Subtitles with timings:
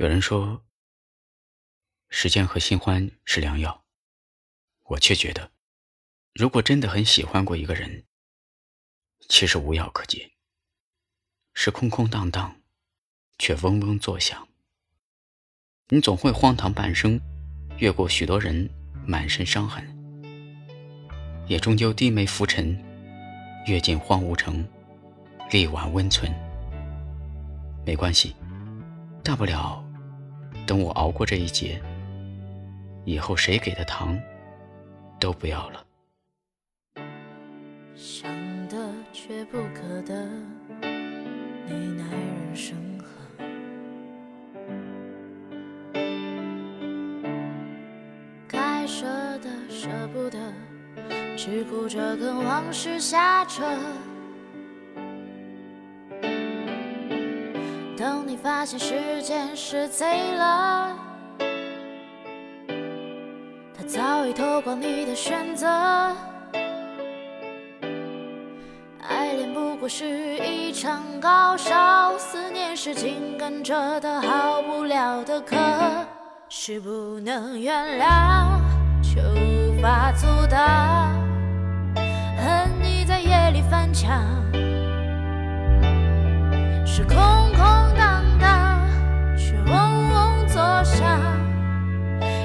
[0.00, 0.64] 有人说，
[2.08, 3.84] 时间和新欢是良药，
[4.84, 5.52] 我却觉得，
[6.32, 8.06] 如果真的很喜欢过一个人，
[9.28, 10.32] 其实无药可解，
[11.52, 12.62] 是空空荡荡，
[13.38, 14.48] 却嗡嗡作响。
[15.90, 17.20] 你总会荒唐半生，
[17.76, 18.70] 越过许多人，
[19.06, 19.84] 满身伤痕，
[21.46, 22.74] 也终究低眉浮沉，
[23.66, 24.66] 阅尽荒芜城，
[25.50, 26.32] 力挽温存。
[27.84, 28.34] 没关系，
[29.22, 29.84] 大不了。
[30.70, 31.82] 等我熬过这一劫，
[33.04, 34.16] 以后谁给的糖
[35.18, 35.84] 都不要了。
[37.96, 38.30] 想
[38.68, 38.78] 得
[39.12, 40.28] 却不可得，
[41.66, 43.04] 你耐人深刻。
[48.46, 49.08] 该舍
[49.38, 50.38] 的舍不得，
[51.36, 53.64] 只顾着跟往事瞎扯。
[58.00, 60.96] 等你发现时间是贼了，
[63.76, 65.66] 他早已偷光你的选择。
[69.06, 75.58] 爱恋不过是一场高烧，思念是紧跟着的好不了的咳，
[76.48, 78.46] 是不能原谅，
[79.02, 81.14] 却无法阻挡，
[81.94, 84.10] 恨你在夜里翻墙，
[86.86, 87.39] 是空。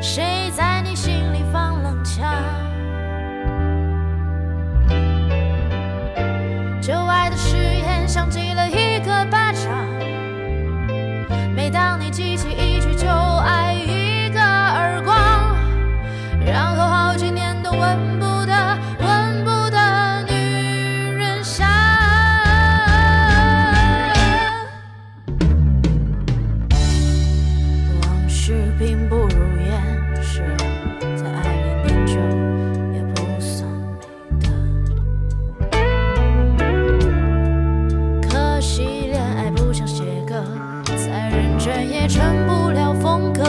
[0.00, 0.39] 谁
[28.42, 29.28] 是并不如
[29.66, 29.70] 烟，
[30.22, 30.40] 是
[31.14, 32.14] 再爱你念旧
[32.94, 33.68] 也不算
[34.00, 34.06] 美
[34.40, 34.48] 德。
[38.26, 40.42] 可惜恋爱不像写歌，
[40.86, 43.42] 再认真也成不了风格。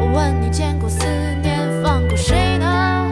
[0.00, 1.06] 我问你，见过思
[1.42, 3.06] 念放过谁呢？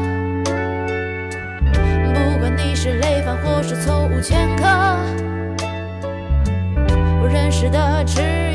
[2.13, 4.67] 不管你是累犯，或是错误前科。
[7.61, 8.50] 值得痴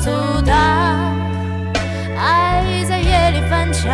[0.00, 0.10] 阻
[0.46, 0.56] 挡，
[2.16, 3.92] 爱在夜里翻墙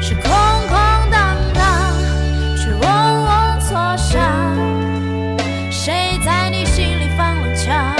[0.00, 0.30] 是空
[0.68, 0.78] 空
[1.10, 1.92] 荡荡，
[2.56, 4.22] 却嗡嗡作响。
[5.70, 7.94] 谁在你心里放冷枪？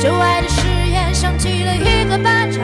[0.00, 2.60] 旧爱的誓言像记了一个巴掌。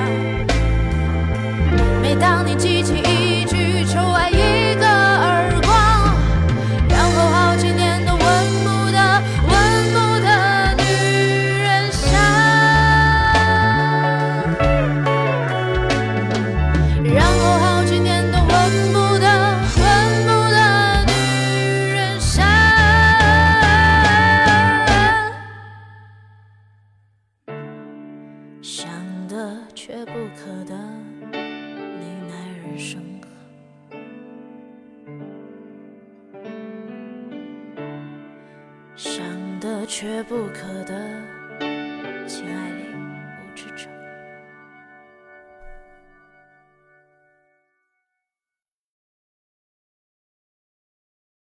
[2.02, 3.00] 每当你记起
[38.98, 39.24] 想
[39.60, 41.22] 得却不可得，
[42.27, 42.78] 亲爱的。